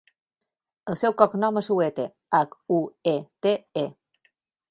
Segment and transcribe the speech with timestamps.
[0.93, 2.07] El seu cognom és Huete:
[2.39, 2.81] hac, u,
[3.13, 3.15] e,
[3.47, 3.55] te,
[3.85, 3.87] e.